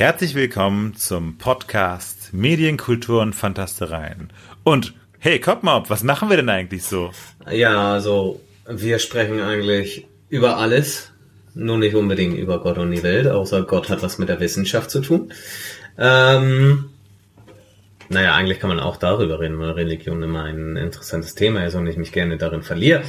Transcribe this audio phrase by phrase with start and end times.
[0.00, 4.32] Herzlich willkommen zum Podcast Medienkultur und Fantastereien.
[4.64, 7.10] Und hey, Kopmob, was machen wir denn eigentlich so?
[7.50, 11.12] Ja, also wir sprechen eigentlich über alles,
[11.52, 14.90] nur nicht unbedingt über Gott und die Welt, außer Gott hat was mit der Wissenschaft
[14.90, 15.34] zu tun.
[15.98, 16.86] Ähm,
[18.08, 21.86] naja, eigentlich kann man auch darüber reden, weil Religion immer ein interessantes Thema ist und
[21.86, 23.02] ich mich gerne darin verliere.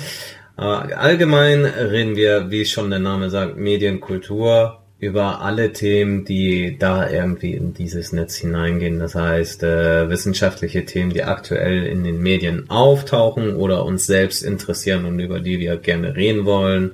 [0.57, 7.09] Äh, allgemein reden wir, wie schon der Name sagt, Medienkultur, über alle Themen, die da
[7.09, 8.99] irgendwie in dieses Netz hineingehen.
[8.99, 15.05] Das heißt, äh, wissenschaftliche Themen, die aktuell in den Medien auftauchen oder uns selbst interessieren
[15.05, 16.91] und über die wir gerne reden wollen.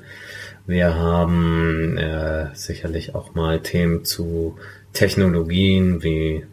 [0.66, 4.58] Wir haben äh, sicherlich auch mal Themen zu
[4.94, 6.46] Technologien wie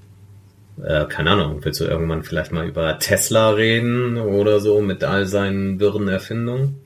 [0.84, 5.26] äh, keine Ahnung, willst du irgendwann vielleicht mal über Tesla reden oder so mit all
[5.26, 6.80] seinen wirren Erfindungen?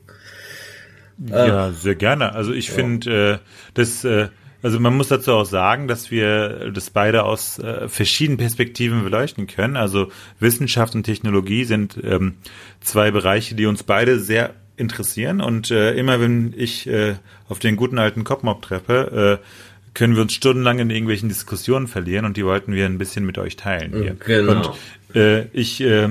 [1.27, 2.33] Ja, sehr gerne.
[2.33, 2.75] Also ich ja.
[2.75, 3.37] finde, äh,
[3.73, 4.27] das äh,
[4.61, 9.47] also man muss dazu auch sagen, dass wir das beide aus äh, verschiedenen Perspektiven beleuchten
[9.47, 9.77] können.
[9.77, 12.35] Also Wissenschaft und Technologie sind ähm,
[12.81, 15.41] zwei Bereiche, die uns beide sehr interessieren.
[15.41, 17.15] Und äh, immer wenn ich äh,
[17.47, 19.45] auf den guten alten Kopfmob treffe, äh,
[19.93, 23.37] können wir uns stundenlang in irgendwelchen Diskussionen verlieren und die wollten wir ein bisschen mit
[23.37, 23.93] euch teilen.
[23.93, 24.15] Hier.
[24.25, 24.51] Genau.
[25.09, 26.09] Und äh, ich äh,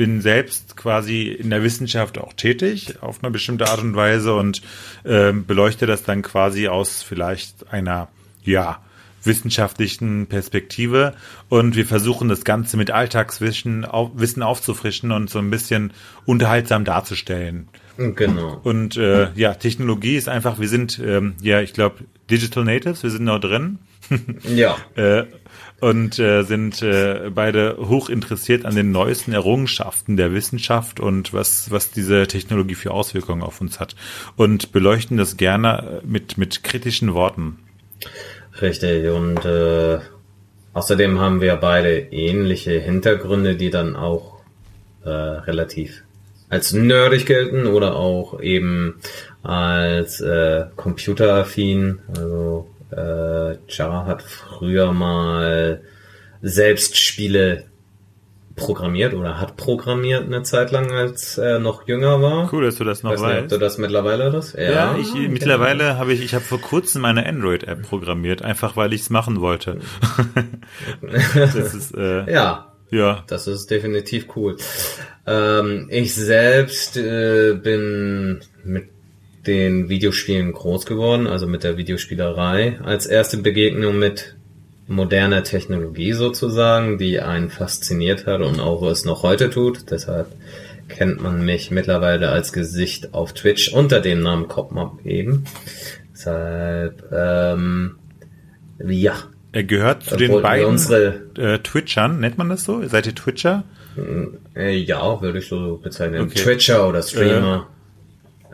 [0.00, 4.62] bin selbst quasi in der Wissenschaft auch tätig auf eine bestimmte Art und Weise und
[5.04, 8.08] äh, beleuchte das dann quasi aus vielleicht einer,
[8.42, 8.80] ja,
[9.24, 11.12] wissenschaftlichen Perspektive
[11.50, 15.92] und wir versuchen das Ganze mit Alltagswissen auf, Wissen aufzufrischen und so ein bisschen
[16.24, 17.68] unterhaltsam darzustellen.
[17.98, 18.58] Genau.
[18.62, 23.10] Und äh, ja, Technologie ist einfach, wir sind ähm, ja, ich glaube, Digital Natives, wir
[23.10, 23.80] sind noch drin.
[24.44, 24.78] ja.
[24.94, 25.24] äh,
[25.80, 31.70] und äh, sind äh, beide hoch interessiert an den neuesten Errungenschaften der Wissenschaft und was,
[31.70, 33.96] was diese Technologie für Auswirkungen auf uns hat.
[34.36, 37.58] Und beleuchten das gerne mit, mit kritischen Worten.
[38.60, 39.08] Richtig.
[39.08, 39.98] Und äh,
[40.72, 44.40] außerdem haben wir beide ähnliche Hintergründe, die dann auch
[45.04, 46.02] äh, relativ
[46.50, 48.96] als nerdig gelten oder auch eben
[49.42, 52.00] als äh, computeraffin.
[52.08, 55.82] Also äh, Jar hat früher mal
[56.42, 57.64] selbst Spiele
[58.56, 62.52] programmiert oder hat programmiert eine Zeit lang, als er noch jünger war.
[62.52, 63.34] Cool, dass du das noch Weiß weißt.
[63.34, 64.52] Nicht, ob du das mittlerweile das?
[64.52, 65.28] Ja, ja ich okay.
[65.28, 69.40] mittlerweile habe ich, ich habe vor kurzem eine Android-App programmiert, einfach weil ich es machen
[69.40, 69.78] wollte.
[71.34, 72.66] das ist, äh, ja.
[72.90, 73.22] Ja.
[73.28, 74.56] Das ist definitiv cool.
[75.26, 78.88] Ähm, ich selbst äh, bin mit
[79.46, 84.36] den Videospielen groß geworden, also mit der Videospielerei als erste Begegnung mit
[84.86, 89.90] moderner Technologie sozusagen, die einen fasziniert hat und auch es noch heute tut.
[89.90, 90.26] Deshalb
[90.88, 95.44] kennt man mich mittlerweile als Gesicht auf Twitch unter dem Namen Copmob eben.
[96.12, 97.96] Deshalb, ähm,
[98.84, 99.14] ja.
[99.52, 102.86] Er gehört zu den beiden unsere, äh, Twitchern, nennt man das so?
[102.86, 103.64] Seid ihr Twitcher?
[104.54, 106.22] Äh, ja, würde ich so bezeichnen.
[106.22, 106.40] Okay.
[106.40, 107.68] Twitcher oder Streamer.
[107.68, 107.79] Äh,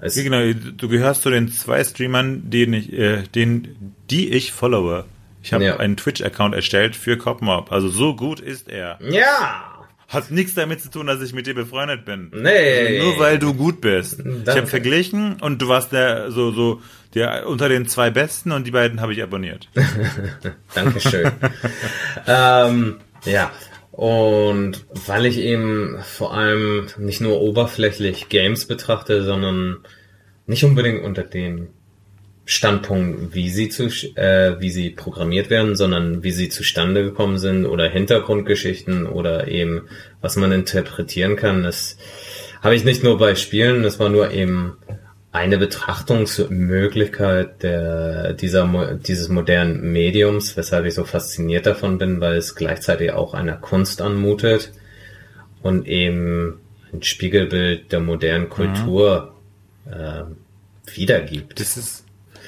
[0.01, 5.05] es genau, du gehörst zu den zwei Streamern, den ich, äh, den, die ich followe.
[5.43, 5.77] Ich habe ja.
[5.77, 7.71] einen Twitch-Account erstellt für Copmob.
[7.71, 8.99] Also so gut ist er.
[9.01, 9.77] Ja.
[10.09, 12.31] Hat nichts damit zu tun, dass ich mit dir befreundet bin.
[12.33, 12.99] Nee.
[12.99, 14.19] Also nur weil du gut bist.
[14.19, 14.43] Danke.
[14.45, 16.81] Ich habe verglichen und du warst der so so
[17.15, 19.69] der unter den zwei besten und die beiden habe ich abonniert.
[20.75, 21.33] Dankeschön.
[22.27, 23.51] ähm, ja,
[23.97, 29.79] und weil ich eben vor allem nicht nur oberflächlich Games betrachte, sondern
[30.47, 31.69] nicht unbedingt unter dem
[32.45, 33.87] Standpunkt, wie sie zu,
[34.17, 39.89] äh, wie sie programmiert werden, sondern wie sie zustande gekommen sind oder Hintergrundgeschichten oder eben
[40.21, 41.63] was man interpretieren kann.
[41.63, 41.97] Das
[42.63, 44.77] habe ich nicht nur bei Spielen, das war nur eben
[45.37, 52.55] eine Betrachtungsmöglichkeit der, dieser, dieses modernen Mediums, weshalb ich so fasziniert davon bin, weil es
[52.55, 54.73] gleichzeitig auch einer Kunst anmutet
[55.61, 56.59] und eben
[56.91, 59.35] ein Spiegelbild der modernen Kultur
[59.85, 59.93] mhm.
[59.93, 60.23] äh,
[60.97, 61.61] wiedergibt.
[61.61, 62.07] Das ist,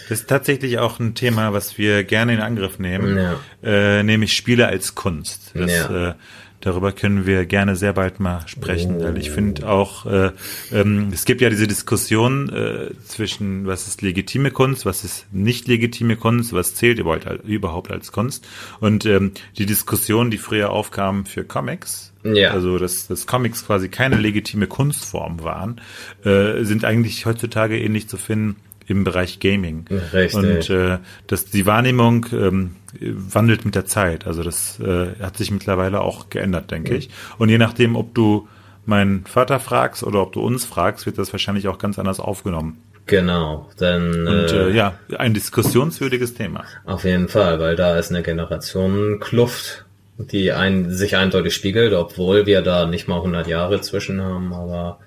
[0.08, 3.38] das ist tatsächlich auch ein Thema, was wir gerne in Angriff nehmen, ja.
[3.62, 5.50] äh, nämlich Spiele als Kunst.
[5.54, 6.10] Das, ja.
[6.10, 6.14] äh,
[6.60, 10.32] Darüber können wir gerne sehr bald mal sprechen, weil ich finde auch, äh,
[10.72, 15.68] ähm, es gibt ja diese Diskussion äh, zwischen, was ist legitime Kunst, was ist nicht
[15.68, 18.46] legitime Kunst, was zählt überhaupt, überhaupt als Kunst.
[18.80, 22.50] Und ähm, die Diskussion, die früher aufkam für Comics, ja.
[22.50, 25.80] also dass, dass Comics quasi keine legitime Kunstform waren,
[26.24, 28.56] äh, sind eigentlich heutzutage ähnlich zu finden
[28.88, 29.84] im Bereich Gaming.
[30.12, 30.34] Richtig.
[30.34, 34.26] Und äh, das, die Wahrnehmung ähm, wandelt mit der Zeit.
[34.26, 36.98] Also das äh, hat sich mittlerweile auch geändert, denke mhm.
[36.98, 37.10] ich.
[37.38, 38.48] Und je nachdem, ob du
[38.86, 42.82] meinen Vater fragst oder ob du uns fragst, wird das wahrscheinlich auch ganz anders aufgenommen.
[43.06, 46.64] Genau, denn Und äh, ja, ein diskussionswürdiges Thema.
[46.84, 49.86] auf jeden Fall, weil da ist eine Generationenkluft,
[50.18, 54.98] die ein, sich eindeutig spiegelt, obwohl wir da nicht mal 100 Jahre zwischen haben, aber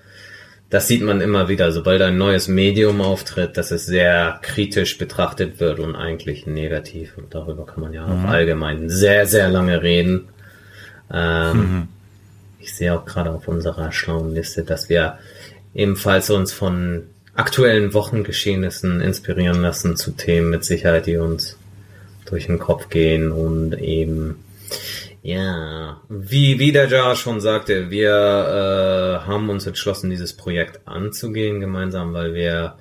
[0.72, 5.60] das sieht man immer wieder, sobald ein neues Medium auftritt, dass es sehr kritisch betrachtet
[5.60, 7.18] wird und eigentlich negativ.
[7.18, 10.30] Und darüber kann man ja auch allgemein sehr, sehr lange reden.
[11.14, 11.90] Ähm,
[12.62, 15.18] Ich sehe auch gerade auf unserer schlauen Liste, dass wir
[15.74, 17.04] ebenfalls uns von
[17.34, 21.58] aktuellen Wochengeschehnissen inspirieren lassen zu Themen mit Sicherheit, die uns
[22.26, 24.44] durch den Kopf gehen und eben
[25.24, 31.60] ja, wie, wie der Jar schon sagte, wir äh, haben uns entschlossen, dieses Projekt anzugehen
[31.60, 32.76] gemeinsam, weil wir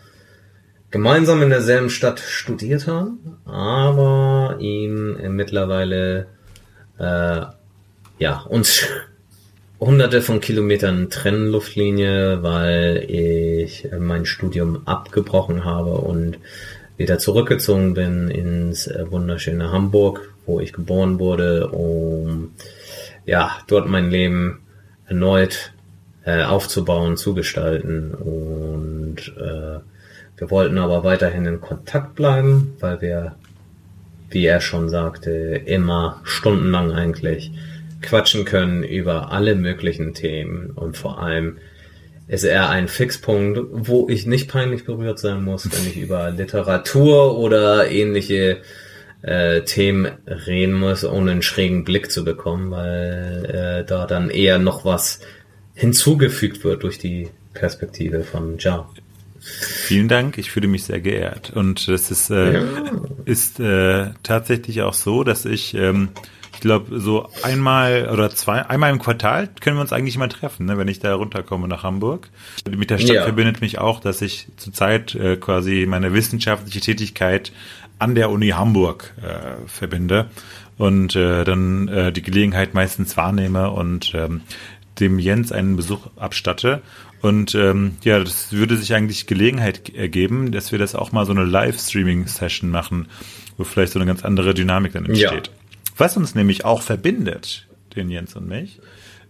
[0.90, 6.28] gemeinsam in derselben Stadt studiert haben, aber ihm mittlerweile
[6.98, 7.42] äh,
[8.18, 8.86] ja uns
[9.80, 16.38] hunderte von Kilometern trennen Luftlinie, weil ich mein Studium abgebrochen habe und
[16.96, 22.52] wieder zurückgezogen bin ins äh, wunderschöne Hamburg, wo ich geboren wurde, um
[23.24, 24.60] ja dort mein Leben
[25.06, 25.72] erneut
[26.24, 28.14] äh, aufzubauen, zu gestalten.
[28.14, 29.80] Und äh,
[30.36, 33.34] wir wollten aber weiterhin in Kontakt bleiben, weil wir,
[34.30, 37.52] wie er schon sagte, immer stundenlang eigentlich
[38.02, 40.70] quatschen können über alle möglichen Themen.
[40.70, 41.58] Und vor allem
[42.28, 47.36] ist er ein Fixpunkt, wo ich nicht peinlich berührt sein muss, wenn ich über Literatur
[47.36, 48.58] oder ähnliche
[49.22, 54.58] äh, Themen reden muss, ohne einen schrägen Blick zu bekommen, weil äh, da dann eher
[54.58, 55.20] noch was
[55.74, 58.88] hinzugefügt wird durch die Perspektive von Ja.
[59.42, 61.50] Vielen Dank, ich fühle mich sehr geehrt.
[61.54, 62.62] Und das ist, äh, Ja.
[63.24, 66.10] ist äh, tatsächlich auch so, dass ich, ähm,
[66.52, 70.66] ich glaube, so einmal oder zwei, einmal im Quartal können wir uns eigentlich immer treffen,
[70.66, 72.28] ne, wenn ich da runterkomme nach Hamburg.
[72.70, 73.22] Mit der Stadt Ja.
[73.22, 77.50] verbindet mich auch, dass ich zurzeit äh, quasi meine wissenschaftliche Tätigkeit
[78.00, 80.30] an der Uni Hamburg äh, verbinde
[80.78, 84.40] und äh, dann äh, die Gelegenheit meistens wahrnehme und ähm,
[84.98, 86.82] dem Jens einen Besuch abstatte.
[87.20, 91.32] Und ähm, ja, das würde sich eigentlich Gelegenheit ergeben, dass wir das auch mal so
[91.32, 93.08] eine Live-Streaming-Session machen,
[93.58, 95.48] wo vielleicht so eine ganz andere Dynamik dann entsteht.
[95.48, 95.52] Ja.
[95.98, 98.80] Was uns nämlich auch verbindet, den Jens und mich,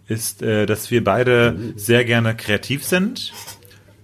[0.07, 3.33] ist, äh, dass wir beide sehr gerne kreativ sind,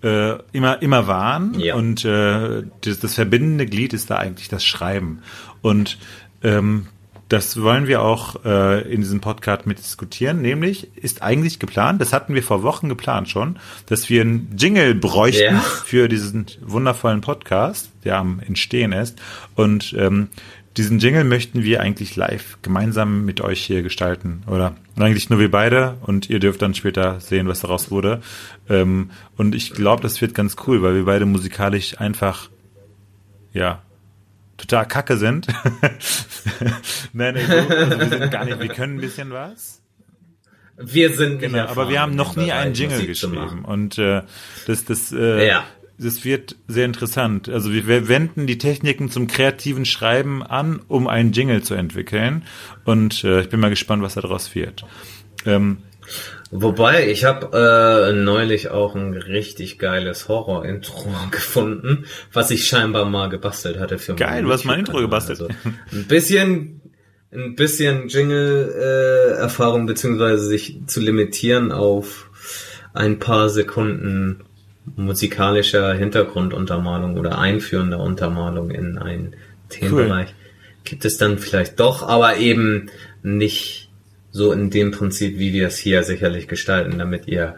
[0.06, 1.58] äh, immer, immer waren.
[1.58, 1.75] Ja.
[1.75, 5.23] Und äh, das, das verbindende Glied ist da eigentlich das Schreiben.
[5.62, 5.99] Und
[6.43, 6.87] ähm,
[7.29, 10.43] das wollen wir auch äh, in diesem Podcast mit diskutieren.
[10.43, 14.94] Nämlich ist eigentlich geplant, das hatten wir vor Wochen geplant schon, dass wir einen Jingle
[14.94, 15.61] bräuchten Ja.
[15.61, 19.19] für diesen wundervollen Podcast, der am Entstehen ist.
[19.56, 20.29] Und ähm,
[20.76, 24.76] diesen Jingle möchten wir eigentlich live gemeinsam mit euch hier gestalten, oder?
[24.94, 28.20] Und eigentlich nur wir beide und ihr dürft dann später sehen, was daraus wurde.
[28.69, 32.50] Ähm, und ich glaube, das wird ganz cool, weil wir beide musikalisch einfach,
[33.52, 33.82] ja,
[34.58, 35.46] total kacke sind.
[37.12, 39.82] nein, nein, so, also wir sind gar nicht, wir können ein bisschen was.
[40.78, 43.64] Wir sind Genau, aber wir haben noch nie einen Jingle geschrieben.
[43.64, 44.23] Und äh,
[44.67, 45.64] das, das, äh, Ja.
[45.99, 47.49] Das wird sehr interessant.
[47.49, 52.45] Also wir, wenden die Techniken zum kreativen Schreiben an, um einen Jingle zu entwickeln.
[52.85, 54.85] Und äh, ich bin mal gespannt, was daraus wird.
[55.47, 55.79] Ähm,
[56.51, 63.29] Wobei, ich habe äh, neulich auch ein richtig geiles Horror-Intro gefunden, was ich scheinbar mal
[63.29, 65.41] gebastelt hatte für Geil, meinen du hast mal ein Intro gebastelt.
[65.41, 65.53] Also,
[65.93, 66.81] ein bisschen,
[67.33, 72.31] ein bisschen Jingle-Erfahrung beziehungsweise sich zu limitieren auf
[72.95, 74.46] ein paar Sekunden
[74.95, 79.35] musikalischer Hintergrunduntermalung oder einführender Untermalung in einen
[79.69, 80.35] Themenbereich
[80.85, 82.88] gibt es dann vielleicht doch, aber eben
[83.23, 83.90] nicht
[84.31, 87.57] so in dem Prinzip, wie wir es hier sicherlich gestalten, damit ihr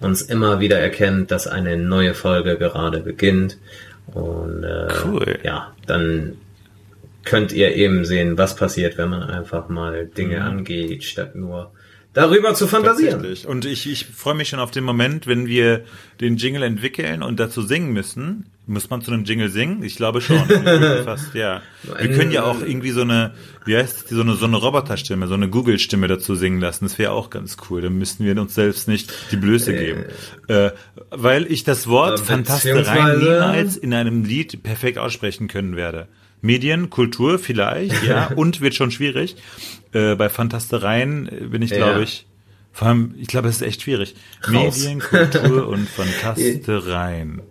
[0.00, 3.58] uns immer wieder erkennt, dass eine neue Folge gerade beginnt.
[4.06, 5.38] Und äh, Cool.
[5.42, 6.34] ja, dann
[7.24, 11.72] könnt ihr eben sehen, was passiert, wenn man einfach mal Dinge angeht, statt nur
[12.20, 13.24] darüber zu fantasieren.
[13.46, 15.84] Und ich, ich freue mich schon auf den Moment, wenn wir
[16.20, 18.46] den Jingle entwickeln und dazu singen müssen.
[18.66, 19.82] Muss man zu einem Jingle singen?
[19.82, 20.44] Ich glaube schon.
[21.04, 21.62] Fast, ja.
[21.84, 23.32] Wir können ja auch irgendwie so eine,
[23.64, 26.84] wie heißt die, so eine, so eine Roboterstimme, so eine Google-Stimme dazu singen lassen.
[26.84, 27.80] Das wäre auch ganz cool.
[27.80, 30.04] Dann müssten wir uns selbst nicht die Blöße geben.
[30.48, 30.72] Äh,
[31.10, 36.06] weil ich das Wort Äh, Fantasterei beziehungsweise- niemals in einem Lied perfekt aussprechen können werde.
[36.40, 39.36] Medien, Kultur vielleicht, ja, und wird schon schwierig.
[39.92, 41.76] Äh, bei Fantastereien äh, bin ich, Ja.
[41.78, 42.26] glaube ich,
[42.72, 44.14] vor allem, ich glaube, es ist echt schwierig.
[44.52, 44.78] Raus.
[44.78, 45.88] Medien, Kultur und
[46.52, 47.42] Fantastereien.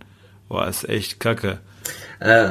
[0.47, 1.59] Boah, ist echt kacke.
[2.19, 2.47] Äh,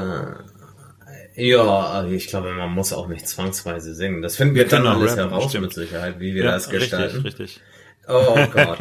[1.37, 4.23] ja, also ich glaube, man muss auch nicht zwangsweise singen.
[4.23, 5.65] Das finden wir dann Genau, alles rappen, heraus stimmt.
[5.65, 7.21] mit Sicherheit, wie wir Ja, das gestalten.
[7.23, 7.61] richtig, richtig.
[8.09, 8.79] Oh Gott.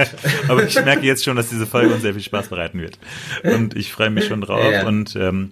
[0.47, 2.97] Aber ich merke jetzt schon, dass diese Folge uns sehr viel Spaß bereiten wird.
[3.43, 4.71] Und ich freue mich schon drauf.
[4.71, 4.85] Ja.
[4.85, 5.51] Und ähm,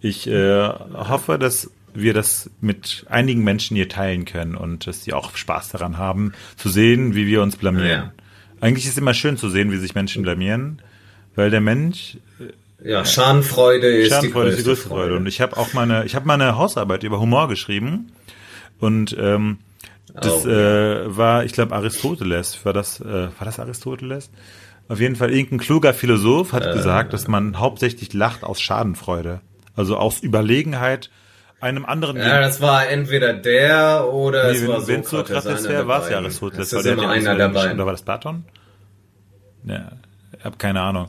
[0.00, 5.12] ich äh, hoffe, dass wir das mit einigen Menschen hier teilen können und dass die
[5.12, 7.88] auch Spaß daran haben, zu sehen, wie wir uns blamieren.
[7.88, 8.12] Ja.
[8.60, 10.80] Eigentlich ist es immer schön zu sehen, wie sich Menschen blamieren,
[11.34, 12.18] weil der Mensch
[12.84, 15.16] Ja, Schadenfreude ist Schadenfreude die ist die größte größte Freude.
[15.16, 18.12] Und ich habe auch meine, ich habe meine Hausarbeit über Humor geschrieben
[18.78, 19.58] und ähm,
[20.14, 20.48] das Oh.
[20.48, 22.64] äh, war, ich glaube, Aristoteles.
[22.64, 24.30] War das, äh, war das Aristoteles?
[24.88, 26.56] Auf jeden Fall irgendein kluger Philosoph Äh.
[26.56, 29.40] hat gesagt, dass man hauptsächlich lacht aus Schadenfreude,
[29.76, 31.10] also aus Überlegenheit
[31.60, 32.16] einem anderen.
[32.16, 35.44] Ja, das war entweder der oder Nee, es war wenn wenn Sokrates.
[35.44, 36.16] Sokrates wäre, war es ja.
[36.18, 36.70] Aristoteles.
[36.70, 37.74] Das ist immer einer beiden.
[37.74, 38.44] Oder war das Platon?
[39.64, 39.92] Ja,
[40.38, 41.08] ich habe keine Ahnung.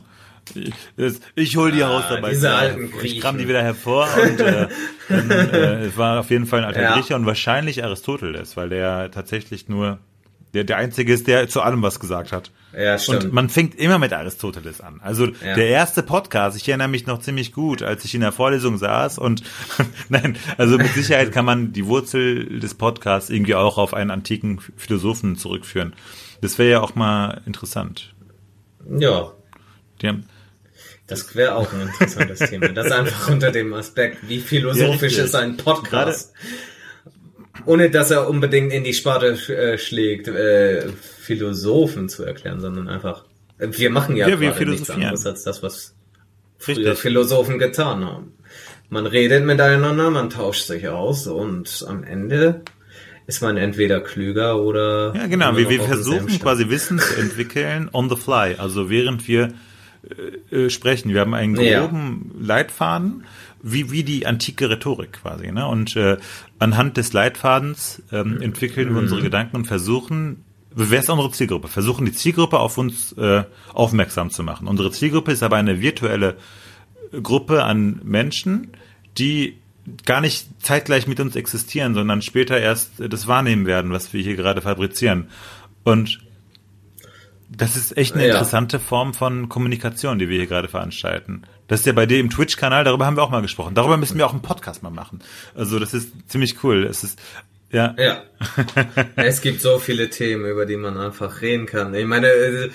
[0.54, 1.82] Ich, das- ich hol die.
[1.82, 2.94] Ah, diese wieder alten hervor.
[2.96, 3.20] Ich Griechen.
[3.22, 4.68] kram die wieder hervor und äh,
[5.08, 6.94] dann, äh, es war auf jeden Fall ein alter Ja.
[6.94, 9.98] Grieche und wahrscheinlich Aristoteles, weil der tatsächlich nur
[10.52, 12.50] der, der einzige ist, der zu allem was gesagt hat.
[12.76, 13.24] Ja, stimmt.
[13.24, 15.00] Und man fängt immer mit Aristoteles an.
[15.02, 15.54] Also Ja.
[15.54, 19.18] der erste Podcast, ich erinnere mich noch ziemlich gut, als ich in der Vorlesung saß
[19.18, 19.42] und
[20.08, 24.60] nein, also mit Sicherheit kann man die Wurzel des Podcasts irgendwie auch auf einen antiken
[24.76, 25.92] Philosophen zurückführen.
[26.40, 28.14] Das wäre ja auch mal interessant.
[28.98, 29.32] ja,
[30.00, 30.24] Die haben,
[31.06, 32.68] das wäre auch ein interessantes Thema.
[32.68, 36.32] Das einfach unter dem Aspekt, wie philosophisch Ja, ist ein Podcast.
[37.66, 40.88] Ohne dass er unbedingt in die Sparte äh, schlägt, äh,
[41.20, 43.24] Philosophen zu erklären, sondern einfach.
[43.58, 45.94] äh, Wir machen ja, Ja, wir nichts anderes als das, was
[46.58, 46.96] früher.
[46.96, 48.32] Philosophen getan haben.
[48.88, 52.62] Man redet miteinander, man tauscht sich aus und am Ende
[53.26, 55.14] ist man entweder klüger oder.
[55.16, 55.56] Ja, genau.
[55.56, 58.56] Wir, wir versuchen quasi Wissen zu entwickeln on the fly.
[58.58, 59.52] Also während wir
[60.50, 61.10] äh, äh, sprechen.
[61.12, 61.80] Wir haben einen Ja.
[61.80, 63.24] groben Leitfaden,
[63.62, 65.52] wie, wie die antike Rhetorik quasi.
[65.52, 65.66] Ne?
[65.66, 66.16] Und äh,
[66.58, 68.98] anhand des Leitfadens ähm, entwickeln wir Mhm.
[68.98, 70.44] unsere Gedanken und versuchen,
[70.74, 71.68] wer ist unsere Zielgruppe?
[71.68, 74.66] Versuchen die Zielgruppe auf uns äh, aufmerksam zu machen.
[74.66, 76.36] Unsere Zielgruppe ist aber eine virtuelle
[77.22, 78.68] Gruppe an Menschen,
[79.18, 79.58] die
[80.06, 84.36] gar nicht zeitgleich mit uns existieren, sondern später erst das wahrnehmen werden, was wir hier
[84.36, 85.26] gerade fabrizieren.
[85.84, 86.20] Und
[87.56, 88.32] das ist echt eine Ja.
[88.34, 91.42] interessante Form von Kommunikation, die wir hier gerade veranstalten.
[91.68, 93.74] Das ist ja bei dir im Twitch-Kanal, darüber haben wir auch mal gesprochen.
[93.74, 95.20] Darüber müssen wir auch einen Podcast mal machen.
[95.54, 96.84] Also das ist ziemlich cool.
[96.84, 97.18] Es ist,
[97.70, 98.22] ja, Ja.
[99.16, 101.94] es gibt so viele Themen, über die man einfach reden kann.
[101.94, 102.70] Ich meine, äh,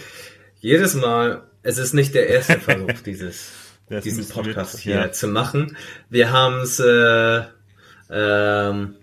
[0.60, 3.52] jedes Mal, es ist nicht der erste Versuch, dieses,
[3.90, 5.12] Das diesen Podcast hier ja.
[5.12, 5.78] zu machen.
[6.10, 7.42] Wir haben es, äh,
[8.10, 8.96] ähm,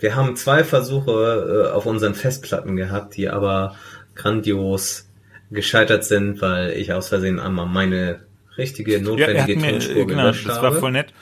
[0.00, 3.76] wir haben zwei Versuche äh, auf unseren Festplatten gehabt, die aber
[4.14, 5.07] grandios
[5.50, 8.20] gescheitert sind, weil ich aus Versehen einmal meine
[8.56, 10.74] richtige, ja notwendige hat mir, Tonspur äh, genau, gelöscht das habe.
[10.74, 11.12] war voll nett.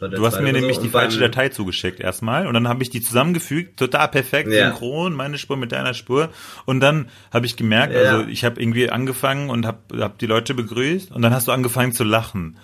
[0.00, 0.82] Du hast mir nämlich Versuch.
[0.82, 4.68] die falsche Datei zugeschickt erstmal und dann habe ich die zusammengefügt, total perfekt, Ja.
[4.70, 6.30] synchron, meine Spur mit deiner Spur
[6.64, 8.00] und dann habe ich gemerkt, Ja.
[8.00, 11.52] also ich habe irgendwie angefangen und habe hab die Leute begrüßt und dann hast du
[11.52, 12.58] angefangen zu lachen.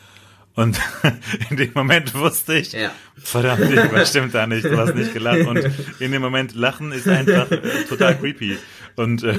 [0.54, 0.78] Und
[1.50, 2.90] in dem Moment wusste ich, Ja.
[3.16, 5.46] verdammt, irgendwas stimmt da nicht, du hast nicht gelacht.
[5.46, 8.58] Und in dem Moment lachen ist einfach äh, total creepy.
[8.96, 9.38] Und äh,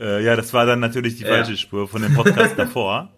[0.00, 1.28] äh, ja, das war dann natürlich die Ja.
[1.28, 3.10] falsche Spur von dem Podcast davor.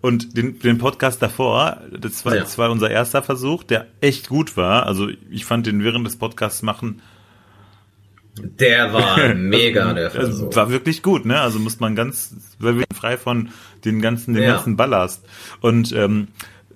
[0.00, 2.40] Und den, den Podcast davor, das war, Ja.
[2.42, 4.86] das war unser erster Versuch, der echt gut war.
[4.86, 7.00] Also ich fand den während des Podcasts machen,
[8.36, 10.56] Der war mega, der also, Versuch.
[10.56, 11.40] war wirklich gut, ne?
[11.40, 13.48] Also muss man ganz, war wirklich frei von
[13.84, 14.54] den ganzen, den Ja.
[14.54, 15.24] ganzen Ballast.
[15.60, 16.28] Und ähm,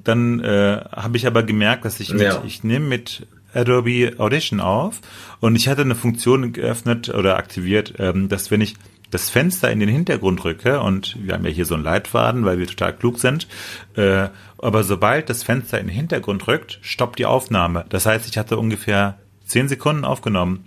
[0.02, 2.42] dann äh, habe ich aber gemerkt, dass ich mit, Ja.
[2.46, 5.00] ich nehme mit Adobe Audition auf
[5.40, 8.74] und ich hatte eine Funktion geöffnet oder aktiviert, ähm, dass wenn ich
[9.12, 12.58] das Fenster in den Hintergrund rücke und wir haben ja hier so einen Leitfaden, weil
[12.58, 13.46] wir total klug sind,
[13.94, 14.28] äh,
[14.58, 17.84] aber sobald das Fenster in den Hintergrund rückt, stoppt die Aufnahme.
[17.90, 20.64] Das heißt, ich hatte ungefähr zehn Sekunden aufgenommen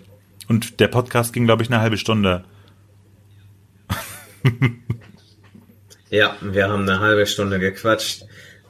[0.47, 2.45] und der Podcast ging, glaube ich, eine halbe Stunde.
[6.11, 8.25] Ja, wir haben eine halbe Stunde gequatscht,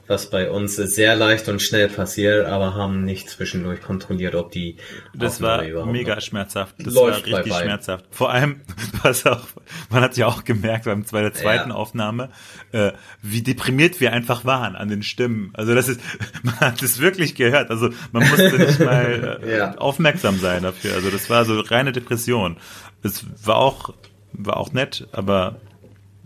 [0.08, 4.76] was bei uns sehr leicht und schnell passiert, aber haben nicht zwischendurch kontrolliert, ob die
[5.14, 6.76] Das Aufnahme war mega schmerzhaft.
[6.78, 8.04] Das läuft war richtig schmerzhaft.
[8.10, 8.60] Vor allem,
[9.02, 9.46] was auch,
[9.90, 11.76] man hat ja auch gemerkt beim bei der zweiten Ja.
[11.76, 12.30] Aufnahme,
[12.72, 15.50] äh, wie deprimiert wir einfach waren an den Stimmen.
[15.54, 16.00] Also das ist,
[16.42, 17.70] man hat es wirklich gehört.
[17.70, 19.74] Also man musste nicht mal äh, Ja.
[19.78, 20.94] aufmerksam sein dafür.
[20.94, 22.56] Also das war so reine Depression.
[23.02, 23.94] Es war auch,
[24.32, 25.56] war auch nett, aber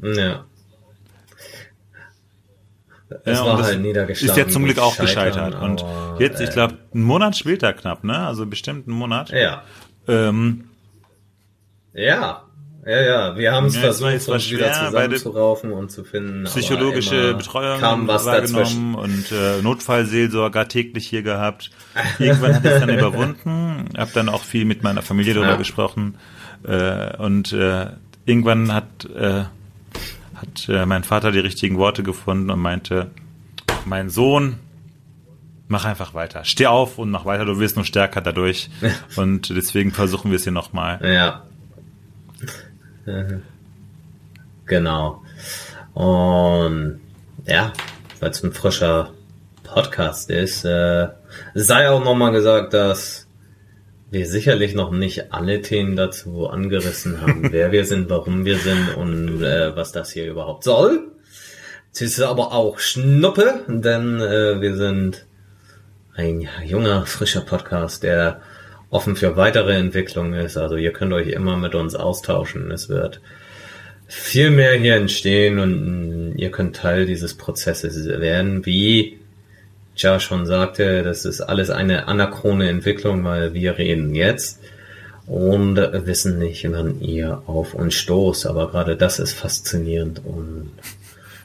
[0.03, 0.45] Ja.
[3.25, 4.31] Es ja, war und halt niedergeschlagen.
[4.31, 5.55] Ist ja zum Glück auch gescheitert.
[5.61, 8.19] Und aber, jetzt, ich äh, glaube, einen Monat später knapp, ne?
[8.27, 9.31] Also bestimmt einen Monat.
[9.31, 9.63] Ja.
[10.09, 10.65] Ähm,
[11.93, 12.45] Ja.
[12.87, 15.91] Ja, ja, wir haben es Ja, versucht, es war uns wieder schwer, beide zusammenzuraufen und
[15.91, 16.45] zu finden.
[16.45, 18.55] psychologische Betreuung kam was dazwischen.
[18.57, 21.71] wahrgenommen und äh, Notfallseelsorger täglich hier gehabt.
[22.19, 25.57] Irgendwann habe ich es dann überwunden, habe dann auch viel mit meiner Familie darüber Ja.
[25.57, 26.17] gesprochen
[26.67, 27.87] äh, und äh,
[28.25, 29.45] irgendwann hat, äh,
[30.41, 33.11] hat äh, mein Vater die richtigen Worte gefunden und meinte,
[33.85, 34.59] mein Sohn,
[35.69, 36.45] mach einfach weiter.
[36.45, 38.71] Steh auf und mach weiter, du wirst nur stärker dadurch.
[39.17, 41.01] und deswegen versuchen wir es hier nochmal.
[41.03, 41.45] Ja.
[44.67, 45.23] Genau.
[45.95, 47.01] Und
[47.47, 47.73] ja,
[48.21, 49.11] weil es ein frischer
[49.65, 51.09] Podcast ist, äh,
[51.55, 53.27] sei auch nochmal gesagt, dass
[54.11, 58.97] wir sicherlich noch nicht alle Themen dazu angerissen haben, wer wir sind, warum wir sind
[58.97, 61.13] und äh, was das hier überhaupt soll.
[61.93, 65.27] Es ist aber auch Schnuppe, denn äh, wir sind
[66.15, 68.43] ein junger, frischer Podcast, der
[68.91, 70.57] offen für weitere Entwicklungen ist.
[70.57, 72.71] Also ihr könnt euch immer mit uns austauschen.
[72.71, 73.21] Es wird
[74.07, 79.19] viel mehr hier entstehen und ihr könnt Teil dieses Prozesses werden, wie
[80.03, 84.61] ja schon sagte, das ist alles eine anachrone Entwicklung, weil wir reden jetzt
[85.27, 88.47] und wissen nicht, wann ihr auf uns stoßt.
[88.47, 90.73] Aber gerade das ist faszinierend und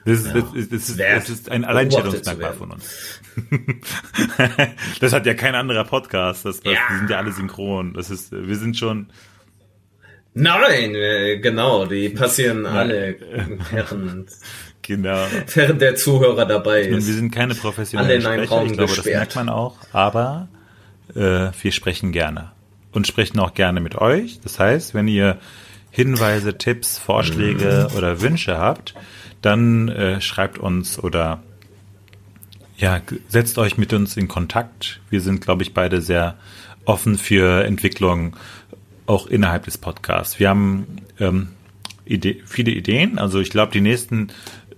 [0.05, 3.21] das ist, ja, das ist, das ist, das ist ein Alleinstellungsmerkmal von uns.
[5.00, 6.45] das hat ja kein anderer Podcast.
[6.45, 6.79] Das, das, ja.
[6.91, 7.93] Die sind ja alle synchron.
[7.93, 9.07] Das ist, wir sind schon.
[10.35, 13.15] Nein, äh, genau, die passieren alle
[13.71, 14.27] Herren
[14.85, 15.25] Genau.
[15.53, 16.93] Während der Zuhörer dabei ist.
[16.93, 18.97] Und wir sind keine professionellen Sprecher, ich glaube, gesperrt.
[18.97, 20.47] das merkt man auch, aber
[21.15, 22.51] äh, wir sprechen gerne.
[22.91, 24.39] Und sprechen auch gerne mit euch.
[24.41, 25.37] Das heißt, wenn ihr
[25.89, 27.97] Hinweise, Tipps, Vorschläge mhm.
[27.97, 28.93] oder Wünsche habt,
[29.41, 31.41] dann äh, schreibt uns oder
[32.77, 34.99] ja, setzt euch mit uns in Kontakt.
[35.09, 36.35] Wir sind, glaube ich, beide sehr
[36.83, 38.35] offen für Entwicklung,
[39.07, 40.39] auch innerhalb des Podcasts.
[40.39, 40.85] Wir haben
[41.19, 41.49] ähm,
[42.05, 43.17] Ide viele Ideen.
[43.17, 44.29] Also ich glaube, die nächsten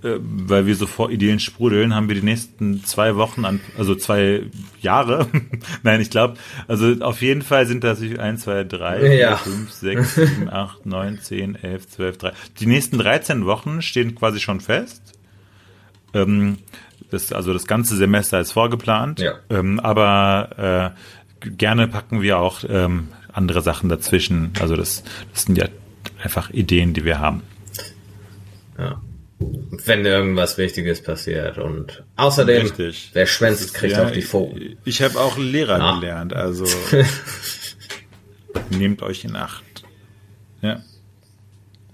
[0.01, 4.43] weil wir so vor Ideen sprudeln, haben wir die nächsten zwei Wochen an, also zwei
[4.79, 5.27] Jahre.
[5.83, 6.35] Nein, ich glaube,
[6.67, 9.37] also auf jeden Fall sind das 1, 2, 3, ja.
[9.37, 12.33] 5, 6, 7, 8, 9, 10, 11, 12, 3.
[12.59, 15.01] Die nächsten 13 Wochen stehen quasi schon fest.
[16.13, 16.59] Ähm,
[17.09, 19.19] das, also das ganze Semester ist vorgeplant.
[19.19, 19.33] Ja.
[19.49, 20.93] Ähm, aber
[21.43, 24.51] äh, gerne packen wir auch ähm, andere Sachen dazwischen.
[24.59, 25.67] Also das, das sind ja
[26.21, 27.41] einfach Ideen, die wir haben.
[29.71, 31.57] Ja wenn irgendwas Wichtiges passiert.
[31.57, 33.09] Und außerdem, Richtig.
[33.13, 34.77] wer schwänzt, kriegt ja, auf die Pfoten.
[34.85, 35.99] Ich habe auch Lehrer ja.
[35.99, 36.65] gelernt, also
[38.69, 39.63] nehmt euch in Acht.
[40.61, 40.81] Ja.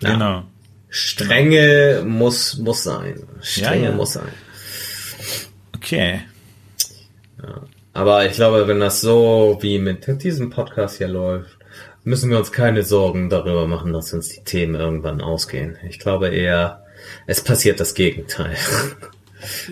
[0.02, 0.12] ja.
[0.12, 0.44] Genau.
[0.90, 2.06] Strenge genau.
[2.06, 3.24] muss, muss sein.
[3.42, 4.30] Strenge muss sein.
[5.76, 6.22] Okay.
[7.94, 11.58] Aber ich glaube, wenn das so wie mit diesem Podcast hier läuft,
[12.04, 15.78] müssen wir uns keine Sorgen darüber machen, dass uns die Themen irgendwann ausgehen.
[15.88, 16.83] Ich glaube eher,
[17.28, 18.56] es passiert das Gegenteil.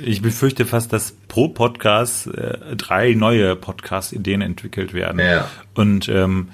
[0.04, 5.20] Ich befürchte fast, dass pro Podcast äh, drei neue Podcast-Ideen entwickelt werden.
[5.20, 5.50] Ja.
[5.74, 6.50] Und ähm,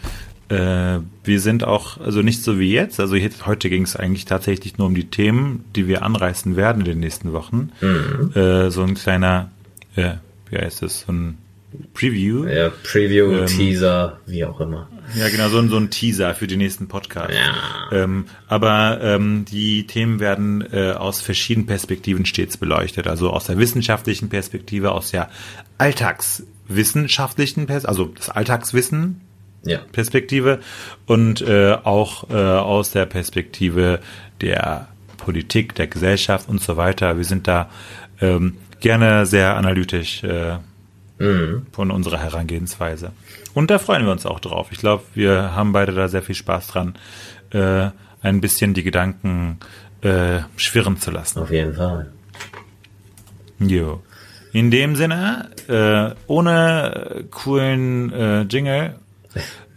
[0.49, 4.25] äh, wir sind auch, also nicht so wie jetzt, also jetzt, heute ging es eigentlich
[4.25, 7.71] tatsächlich nur um die Themen, die wir anreißen werden in den nächsten Wochen.
[7.81, 8.31] Mhm.
[8.33, 9.51] Äh, so ein kleiner,
[9.95, 10.13] äh,
[10.49, 11.37] wie heißt es, so ein
[11.93, 12.45] Preview.
[12.45, 14.89] Ja, Preview, ähm, Teaser, wie auch immer.
[15.15, 17.33] Ja, genau, so, ein so ein Teaser für den nächsten Podcast.
[17.33, 17.97] Ja.
[18.03, 23.07] Ähm, aber ähm, die Themen werden äh, aus verschiedenen Perspektiven stets beleuchtet.
[23.07, 25.29] Also aus der wissenschaftlichen Perspektive, aus der
[25.77, 29.21] alltagswissenschaftlichen Perspektive, also das Alltagswissen
[29.63, 29.79] ja.
[29.91, 30.59] Perspektive
[31.05, 33.99] und äh, auch äh, aus der Perspektive
[34.41, 34.87] der
[35.17, 37.17] Politik, der Gesellschaft und so weiter.
[37.17, 37.69] Wir sind da
[38.21, 40.57] ähm, gerne sehr analytisch äh,
[41.19, 41.65] mhm.
[41.71, 43.11] von unserer Herangehensweise.
[43.53, 44.67] Und da freuen wir uns auch drauf.
[44.71, 46.95] Ich glaube, wir haben beide da sehr viel Spaß dran,
[47.51, 47.89] äh,
[48.21, 49.59] ein bisschen die Gedanken
[50.01, 51.39] äh, schwirren zu lassen.
[51.39, 52.11] Auf jeden Fall.
[53.59, 54.01] Jo.
[54.53, 58.95] In dem Sinne, äh, ohne coolen äh, Jingle,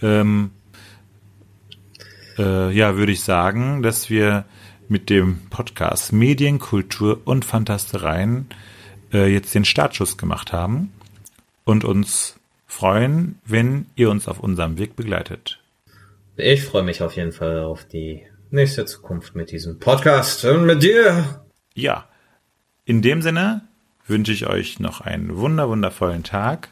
[0.03, 0.51] ähm,
[2.39, 4.45] äh, ja, würde ich sagen, dass wir
[4.89, 8.47] mit dem Podcast Medien, Kultur und Fantastereien
[9.13, 10.93] äh, jetzt den Startschuss gemacht haben
[11.65, 15.61] und uns freuen, wenn ihr uns auf unserem Weg begleitet.
[16.37, 20.83] Ich freue mich auf jeden Fall auf die nächste Zukunft mit diesem Podcast und mit
[20.83, 21.45] dir.
[21.75, 22.09] Ja,
[22.85, 23.63] in dem Sinne
[24.07, 26.69] wünsche ich euch noch einen wunder wundervollen Tag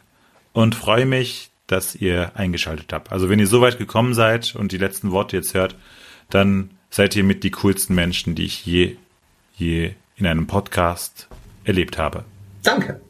[0.52, 3.12] und freue mich, dass ihr eingeschaltet habt.
[3.12, 5.76] Also wenn ihr so weit gekommen seid und die letzten Worte jetzt hört,
[6.30, 8.96] dann seid ihr mit die coolsten Menschen, die ich je,
[9.56, 11.28] je in einem Podcast
[11.64, 12.24] erlebt habe.
[12.62, 13.00] Danke.